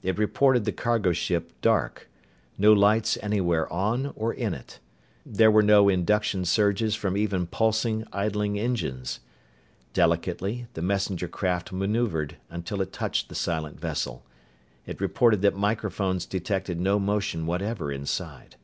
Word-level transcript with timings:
It 0.00 0.16
reported 0.16 0.64
the 0.64 0.70
cargo 0.70 1.10
ship 1.10 1.50
dark. 1.60 2.08
No 2.56 2.72
lights 2.72 3.18
anywhere 3.20 3.68
on 3.72 4.12
or 4.14 4.32
in 4.32 4.54
it. 4.54 4.78
There 5.26 5.50
were 5.50 5.60
no 5.60 5.88
induction 5.88 6.44
surges 6.44 6.94
from 6.94 7.16
even 7.16 7.48
pulsing, 7.48 8.06
idling 8.12 8.60
engines. 8.60 9.18
Delicately, 9.92 10.68
the 10.74 10.82
messenger 10.82 11.26
craft 11.26 11.72
maneuvered 11.72 12.36
until 12.48 12.80
it 12.80 12.92
touched 12.92 13.28
the 13.28 13.34
silent 13.34 13.80
vessel. 13.80 14.24
It 14.86 15.00
reported 15.00 15.42
that 15.42 15.56
microphones 15.56 16.26
detected 16.26 16.78
no 16.78 17.00
motion 17.00 17.44
whatever 17.44 17.90
inside. 17.90 18.54